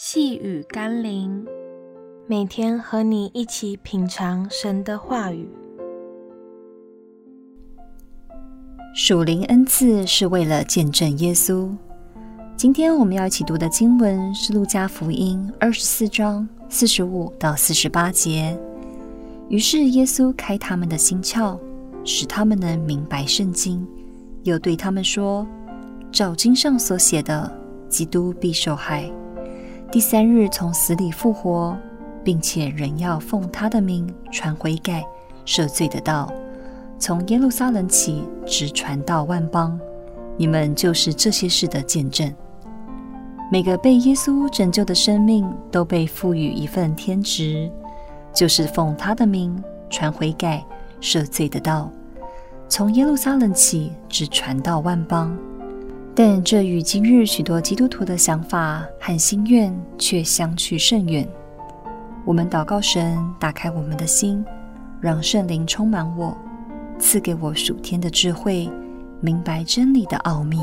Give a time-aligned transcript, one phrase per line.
[0.00, 1.44] 细雨甘霖，
[2.28, 5.50] 每天和你一起品尝神的话语。
[8.94, 11.68] 属灵恩赐是为了见证耶稣。
[12.56, 18.56] 今天我们要一起读的经文是《路加福音》二十四章四十五到四十八节。
[19.48, 21.58] 于是耶稣开他们的心窍，
[22.04, 23.84] 使他们能明白圣经，
[24.44, 25.44] 又对他们说
[26.12, 27.52] ：“照经上所写的，
[27.88, 29.10] 基督必受害。”
[29.90, 31.74] 第三日从死里复活，
[32.22, 35.02] 并且仍要奉他的名传悔改、
[35.46, 36.30] 赦罪的道，
[36.98, 39.80] 从耶路撒冷起，直传到万邦。
[40.36, 42.30] 你们就是这些事的见证。
[43.50, 47.70] 每个被耶稣拯救的生命都被赋予一份天职，
[48.34, 50.62] 就是奉他的名传悔改、
[51.00, 51.90] 赦罪的道，
[52.68, 55.34] 从耶路撒冷起，直传到万邦。
[56.20, 61.24] 但这与今日许多基督徒的想法和心愿却相去甚远。
[62.24, 64.44] 我们祷告神打开我们的心，
[65.00, 66.36] 让圣灵充满我，
[66.98, 68.68] 赐给我属天的智慧，
[69.20, 70.58] 明白真理的奥秘。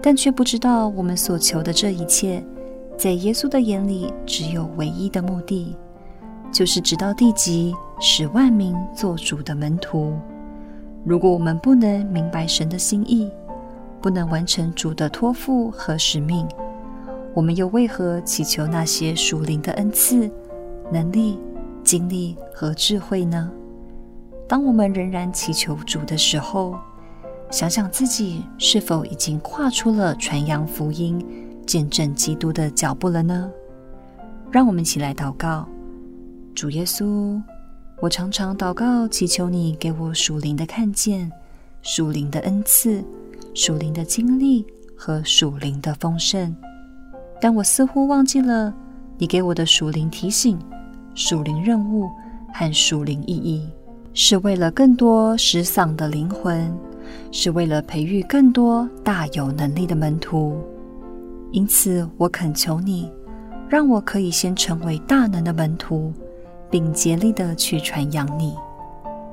[0.00, 2.40] 但却不知道我们所求的这一切，
[2.96, 5.76] 在耶稣的眼里只有唯一的目的，
[6.52, 10.16] 就是直到地极，使万民做主的门徒。
[11.02, 13.28] 如果我们不能明白神的心意，
[14.00, 16.46] 不能完成主的托付和使命，
[17.34, 20.30] 我们又为何祈求那些属灵的恩赐、
[20.90, 21.38] 能力、
[21.84, 23.50] 经历和智慧呢？
[24.48, 26.76] 当我们仍然祈求主的时候，
[27.50, 31.24] 想想自己是否已经跨出了传扬福音、
[31.66, 33.50] 见证基督的脚步了呢？
[34.50, 35.68] 让我们一起来祷告：
[36.54, 37.40] 主耶稣，
[38.00, 41.30] 我常常祷告祈求你给我属灵的看见、
[41.82, 43.04] 属灵的恩赐。
[43.54, 44.64] 属灵的经历
[44.96, 46.54] 和属灵的丰盛，
[47.40, 48.72] 但我似乎忘记了
[49.18, 50.58] 你给我的属灵提醒、
[51.14, 52.08] 属灵任务
[52.54, 53.68] 和属灵意义，
[54.14, 56.72] 是为了更多失丧的灵魂，
[57.32, 60.58] 是为了培育更多大有能力的门徒。
[61.50, 63.10] 因此，我恳求你，
[63.68, 66.12] 让我可以先成为大能的门徒，
[66.70, 68.54] 并竭力地去传扬你。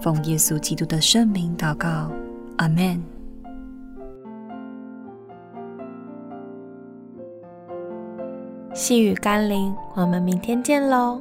[0.00, 2.10] 奉耶稣基督的圣名祷告，
[2.58, 3.02] 阿门。
[8.74, 11.20] 细雨甘霖，我们明天见喽。